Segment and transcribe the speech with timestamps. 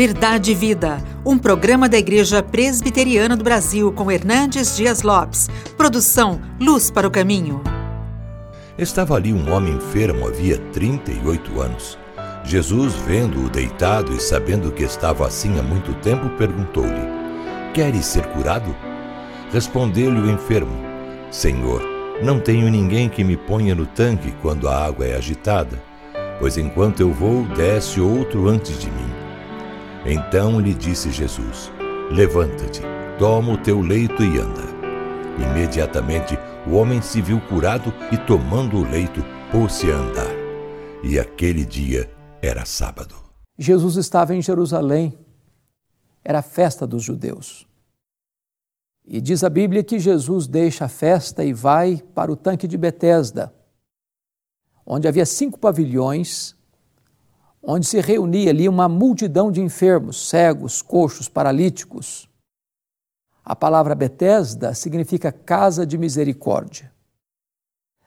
[0.00, 5.50] Verdade e Vida, um programa da Igreja Presbiteriana do Brasil com Hernandes Dias Lopes.
[5.76, 7.60] Produção Luz para o Caminho.
[8.78, 11.98] Estava ali um homem enfermo havia 38 anos.
[12.42, 17.06] Jesus, vendo-o deitado e sabendo que estava assim há muito tempo, perguntou-lhe:
[17.74, 18.74] Queres ser curado?
[19.52, 20.72] Respondeu-lhe o enfermo:
[21.30, 21.82] Senhor,
[22.22, 25.78] não tenho ninguém que me ponha no tanque quando a água é agitada,
[26.38, 29.19] pois enquanto eu vou, desce outro antes de mim.
[30.04, 31.70] Então lhe disse Jesus:
[32.10, 32.80] Levanta-te,
[33.18, 34.62] toma o teu leito e anda.
[35.38, 40.30] Imediatamente o homem se viu curado e, tomando o leito, pôs-se a andar.
[41.02, 42.10] E aquele dia
[42.42, 43.14] era sábado.
[43.58, 45.18] Jesus estava em Jerusalém.
[46.24, 47.66] Era a festa dos judeus.
[49.06, 52.76] E diz a Bíblia que Jesus deixa a festa e vai para o tanque de
[52.76, 53.52] Betesda,
[54.86, 56.54] onde havia cinco pavilhões
[57.62, 62.28] onde se reunia ali uma multidão de enfermos, cegos, coxos, paralíticos.
[63.44, 66.92] A palavra Betesda significa casa de misericórdia.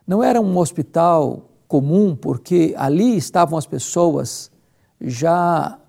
[0.06, 4.52] Não era um hospital comum, porque ali estavam as pessoas
[5.00, 5.80] já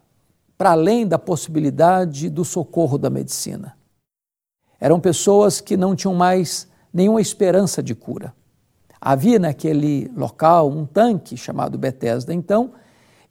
[0.57, 3.77] para além da possibilidade do socorro da medicina.
[4.81, 8.35] Eram pessoas que não tinham mais nenhuma esperança de cura.
[9.01, 12.73] Havia naquele local um tanque chamado Betesda, então,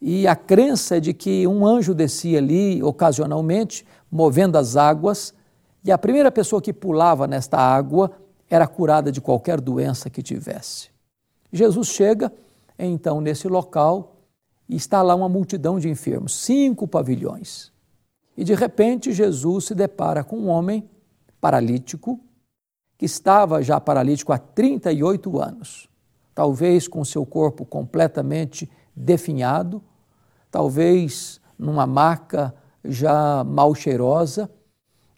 [0.06, 5.34] e a crença é de que um anjo descia ali ocasionalmente, movendo as águas,
[5.82, 8.12] e a primeira pessoa que pulava nesta água
[8.50, 10.90] era curada de qualquer doença que tivesse.
[11.54, 12.34] Jesus chega
[12.78, 14.18] então nesse local
[14.68, 17.72] e está lá uma multidão de enfermos, cinco pavilhões.
[18.36, 20.84] E de repente Jesus se depara com um homem
[21.40, 22.20] paralítico
[22.98, 25.88] que estava já paralítico há 38 anos,
[26.36, 29.82] talvez com seu corpo completamente definhado,
[30.54, 32.54] talvez numa maca
[32.86, 34.52] já mal cheirosa.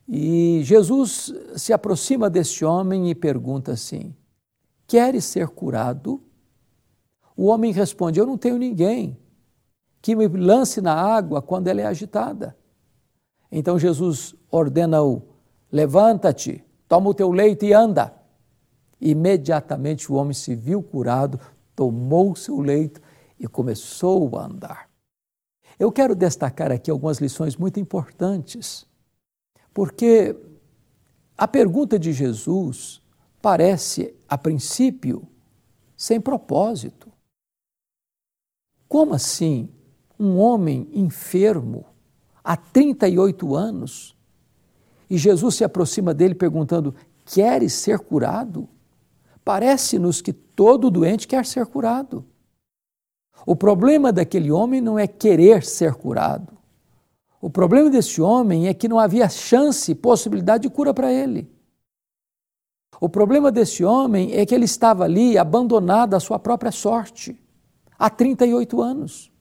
[0.07, 4.15] E Jesus se aproxima desse homem e pergunta assim:
[4.87, 6.23] Queres ser curado?
[7.35, 9.17] O homem responde: Eu não tenho ninguém
[10.01, 12.55] que me lance na água quando ela é agitada.
[13.51, 15.21] Então Jesus ordena-o:
[15.69, 18.13] Levanta-te, toma o teu leito e anda.
[19.01, 21.37] Imediatamente o homem se viu curado,
[21.75, 23.01] tomou o seu leito
[23.37, 24.84] e começou a andar.
[25.77, 28.85] Eu quero destacar aqui algumas lições muito importantes,
[29.73, 30.35] porque
[31.37, 33.01] a pergunta de Jesus
[33.41, 35.27] parece, a princípio,
[35.97, 37.11] sem propósito.
[38.87, 39.69] Como assim
[40.17, 41.85] um homem enfermo
[42.43, 44.15] há 38 anos
[45.09, 48.67] e Jesus se aproxima dele perguntando: Queres ser curado?
[49.43, 52.25] Parece-nos que todo doente quer ser curado.
[53.45, 56.55] O problema daquele homem não é querer ser curado.
[57.41, 61.47] O problema desse homem é que não havia chance, possibilidade de cura para ele.
[62.99, 67.39] O problema desse homem é que ele estava ali abandonado à sua própria sorte,
[67.99, 69.31] há 38 anos.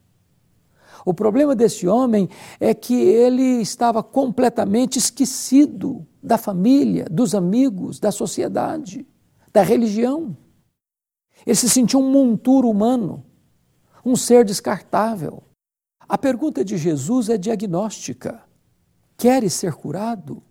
[1.05, 2.29] O problema desse homem
[2.59, 9.07] é que ele estava completamente esquecido da família, dos amigos, da sociedade,
[9.53, 10.37] da religião.
[11.47, 13.25] Ele se sentia um monturo humano
[14.05, 15.43] um ser descartável.
[16.07, 18.43] A pergunta de Jesus é diagnóstica.
[19.17, 20.43] Queres ser curado?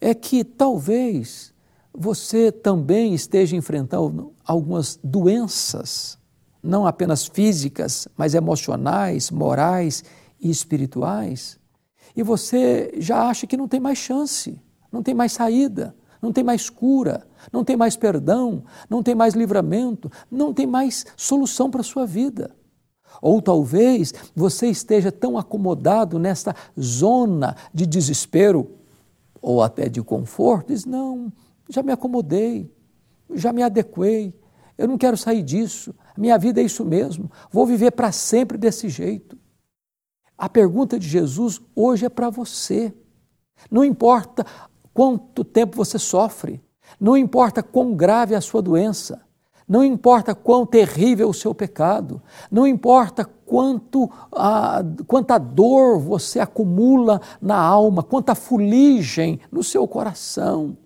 [0.00, 1.52] É que talvez
[1.92, 6.18] você também esteja enfrentando algumas doenças,
[6.62, 10.04] não apenas físicas, mas emocionais, morais
[10.40, 11.58] e espirituais,
[12.16, 16.44] e você já acha que não tem mais chance, não tem mais saída, não tem
[16.44, 21.80] mais cura, não tem mais perdão, não tem mais livramento, não tem mais solução para
[21.80, 22.54] a sua vida.
[23.20, 28.70] Ou talvez você esteja tão acomodado nesta zona de desespero
[29.40, 31.32] ou até de conforto, diz: não,
[31.68, 32.72] já me acomodei,
[33.34, 34.32] já me adequei,
[34.78, 38.88] eu não quero sair disso, minha vida é isso mesmo, vou viver para sempre desse
[38.88, 39.36] jeito.
[40.38, 42.94] A pergunta de Jesus hoje é para você.
[43.70, 44.44] Não importa
[44.92, 46.62] quanto tempo você sofre,
[47.00, 49.22] não importa quão grave é a sua doença,
[49.66, 57.20] não importa quão terrível o seu pecado, não importa quanto a, quanta dor você acumula
[57.40, 60.76] na alma, quanta fuligem no seu coração.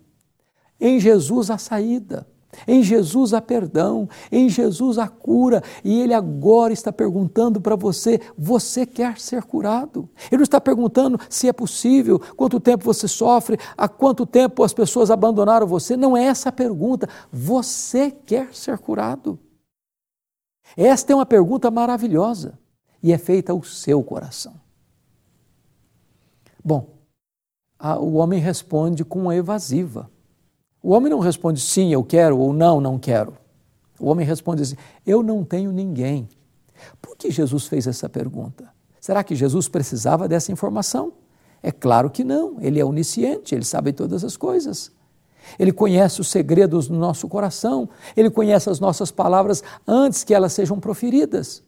[0.79, 2.27] Em Jesus a saída.
[2.65, 8.19] Em Jesus há perdão, em Jesus há cura, e Ele agora está perguntando para você:
[8.37, 10.09] você quer ser curado?
[10.31, 14.73] Ele não está perguntando se é possível, quanto tempo você sofre, há quanto tempo as
[14.73, 15.97] pessoas abandonaram você.
[15.97, 17.09] Não é essa a pergunta.
[17.31, 19.37] Você quer ser curado?
[20.75, 22.57] Esta é uma pergunta maravilhosa
[23.01, 24.59] e é feita ao seu coração.
[26.63, 26.97] Bom,
[27.79, 30.09] a, o homem responde com uma evasiva.
[30.87, 33.33] O homem não responde sim, eu quero, ou não, não quero.
[33.99, 36.29] O homem responde assim: eu não tenho ninguém.
[37.01, 38.69] Por que Jesus fez essa pergunta?
[38.97, 41.11] Será que Jesus precisava dessa informação?
[41.61, 42.55] É claro que não.
[42.61, 44.89] Ele é onisciente, ele sabe todas as coisas.
[45.59, 50.53] Ele conhece os segredos do nosso coração, ele conhece as nossas palavras antes que elas
[50.53, 51.61] sejam proferidas.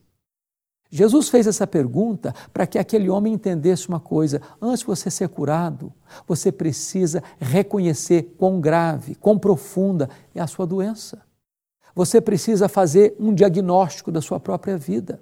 [0.91, 5.29] Jesus fez essa pergunta para que aquele homem entendesse uma coisa: antes de você ser
[5.29, 5.93] curado,
[6.27, 11.21] você precisa reconhecer quão grave, quão profunda é a sua doença.
[11.93, 15.21] Você precisa fazer um diagnóstico da sua própria vida.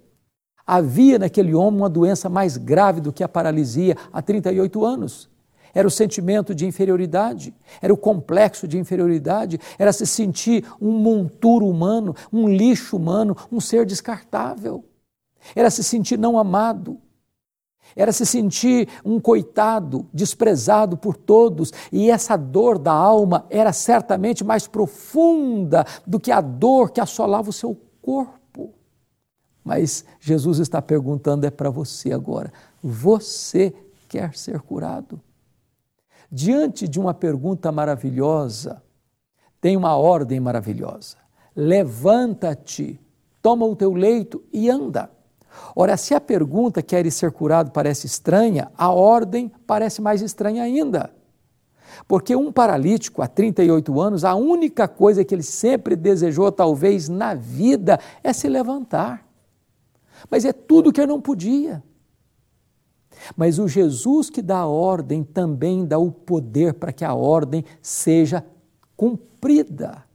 [0.66, 5.30] Havia naquele homem uma doença mais grave do que a paralisia há 38 anos.
[5.74, 11.68] Era o sentimento de inferioridade, era o complexo de inferioridade, era se sentir um monturo
[11.68, 14.84] humano, um lixo humano, um ser descartável.
[15.56, 17.00] Era se sentir não amado,
[17.96, 24.44] era se sentir um coitado, desprezado por todos, e essa dor da alma era certamente
[24.44, 28.74] mais profunda do que a dor que assolava o seu corpo.
[29.64, 32.52] Mas Jesus está perguntando é para você agora:
[32.82, 33.74] você
[34.08, 35.20] quer ser curado?
[36.32, 38.82] Diante de uma pergunta maravilhosa,
[39.60, 41.18] tem uma ordem maravilhosa.
[41.56, 43.00] Levanta-te,
[43.42, 45.10] toma o teu leito e anda.
[45.76, 51.12] Ora, se a pergunta queres ser curado parece estranha, a ordem parece mais estranha ainda.
[52.08, 57.34] Porque um paralítico há 38 anos, a única coisa que ele sempre desejou, talvez na
[57.34, 59.26] vida, é se levantar.
[60.30, 61.84] Mas é tudo que eu não podia.
[63.36, 67.64] Mas o Jesus que dá a ordem também dá o poder para que a ordem
[67.82, 68.46] seja
[68.96, 70.07] cumprida.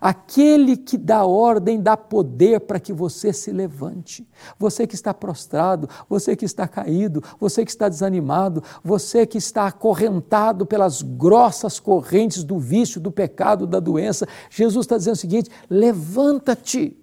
[0.00, 4.26] Aquele que dá ordem dá poder para que você se levante.
[4.58, 9.66] Você que está prostrado, você que está caído, você que está desanimado, você que está
[9.66, 14.26] acorrentado pelas grossas correntes do vício, do pecado, da doença.
[14.50, 16.96] Jesus está dizendo o seguinte: levanta-te,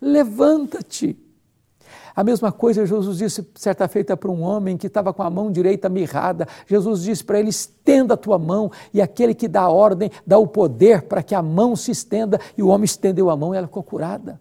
[0.00, 1.18] levanta-te.
[2.14, 5.50] A mesma coisa Jesus disse certa feita para um homem que estava com a mão
[5.50, 6.46] direita mirrada.
[6.66, 10.38] Jesus disse para ele: estenda a tua mão, e aquele que dá a ordem dá
[10.38, 13.58] o poder para que a mão se estenda, e o homem estendeu a mão e
[13.58, 14.40] ela ficou curada.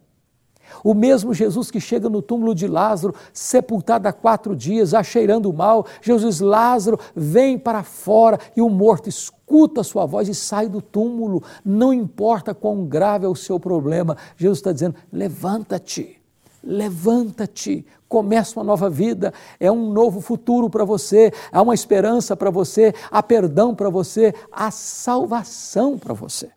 [0.84, 5.52] O mesmo Jesus que chega no túmulo de Lázaro, sepultado há quatro dias, já cheirando
[5.52, 10.70] mal, Jesus, Lázaro, vem para fora e o morto escuta a sua voz e sai
[10.70, 11.44] do túmulo.
[11.64, 16.21] Não importa quão grave é o seu problema, Jesus está dizendo: levanta-te
[16.64, 22.52] Levanta-te, começa uma nova vida, é um novo futuro para você, há uma esperança para
[22.52, 26.52] você, há perdão para você, há salvação para você.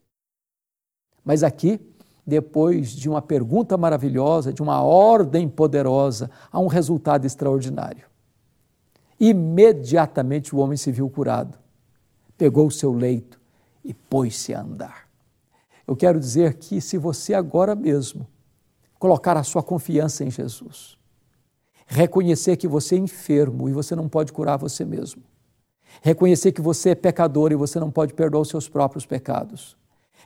[1.24, 1.80] Mas aqui,
[2.26, 8.06] depois de uma pergunta maravilhosa, de uma ordem poderosa, há um resultado extraordinário.
[9.18, 11.56] Imediatamente o homem se viu curado,
[12.36, 13.40] pegou o seu leito
[13.82, 15.08] e pôs-se a andar.
[15.86, 18.26] Eu quero dizer que se você agora mesmo
[18.98, 20.96] colocar a sua confiança em Jesus.
[21.86, 25.22] Reconhecer que você é enfermo e você não pode curar você mesmo.
[26.02, 29.76] Reconhecer que você é pecador e você não pode perdoar os seus próprios pecados.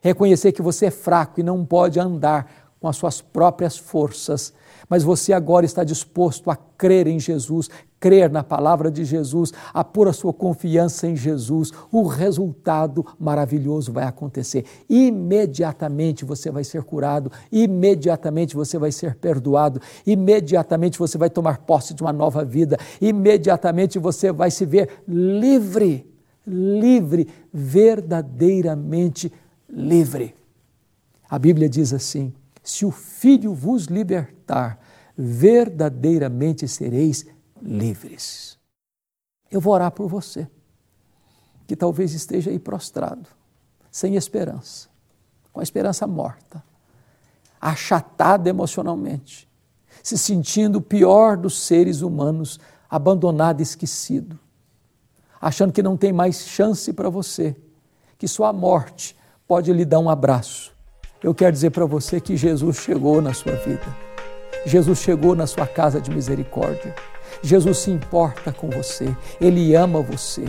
[0.01, 4.53] Reconhecer que você é fraco e não pode andar com as suas próprias forças,
[4.89, 7.69] mas você agora está disposto a crer em Jesus,
[8.01, 13.93] crer na palavra de Jesus, a pôr a sua confiança em Jesus, o resultado maravilhoso
[13.93, 14.65] vai acontecer.
[14.89, 21.93] Imediatamente você vai ser curado, imediatamente você vai ser perdoado, imediatamente você vai tomar posse
[21.93, 26.07] de uma nova vida, imediatamente você vai se ver livre,
[26.47, 29.33] livre, verdadeiramente
[29.69, 30.35] livre.
[31.29, 32.33] A Bíblia diz assim:
[32.71, 34.79] se o Filho vos libertar,
[35.17, 37.25] verdadeiramente sereis
[37.63, 38.59] livres.
[39.51, 40.47] Eu vou orar por você,
[41.67, 43.27] que talvez esteja aí prostrado,
[43.91, 44.89] sem esperança,
[45.51, 46.63] com a esperança morta,
[47.59, 49.49] achatado emocionalmente,
[50.03, 54.39] se sentindo o pior dos seres humanos, abandonado, esquecido,
[55.41, 57.57] achando que não tem mais chance para você,
[58.19, 60.77] que só a morte pode lhe dar um abraço.
[61.23, 63.97] Eu quero dizer para você que Jesus chegou na sua vida.
[64.65, 66.95] Jesus chegou na sua casa de misericórdia.
[67.43, 70.45] Jesus se importa com você, Ele ama você.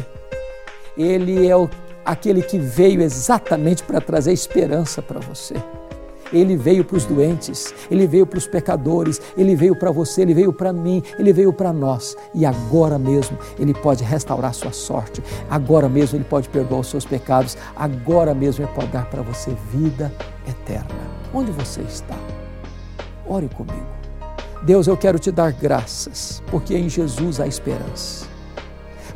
[0.95, 1.69] Ele é o,
[2.05, 5.55] aquele que veio exatamente para trazer esperança para você.
[6.31, 10.33] Ele veio para os doentes, ele veio para os pecadores, ele veio para você, ele
[10.33, 12.15] veio para mim, ele veio para nós.
[12.33, 17.05] E agora mesmo ele pode restaurar sua sorte, agora mesmo ele pode perdoar os seus
[17.05, 20.13] pecados, agora mesmo ele pode dar para você vida
[20.47, 20.87] eterna.
[21.33, 22.17] Onde você está?
[23.27, 23.87] Ore comigo.
[24.63, 28.27] Deus, eu quero te dar graças, porque em Jesus há esperança.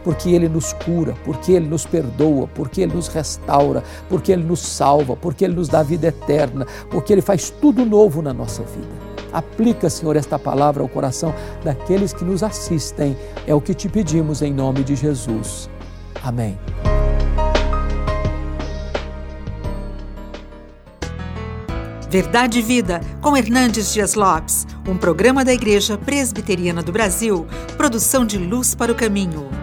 [0.03, 4.59] Porque Ele nos cura, porque Ele nos perdoa, porque Ele nos restaura, porque Ele nos
[4.59, 9.13] salva, porque Ele nos dá vida eterna, porque Ele faz tudo novo na nossa vida.
[9.31, 11.33] Aplica, Senhor, esta palavra ao coração
[11.63, 13.17] daqueles que nos assistem.
[13.47, 15.67] É o que te pedimos em nome de Jesus.
[16.21, 16.57] Amém.
[22.13, 28.23] Verdade e Vida, com Hernandes Dias Lopes, um programa da Igreja Presbiteriana do Brasil, produção
[28.23, 29.62] de Luz para o Caminho.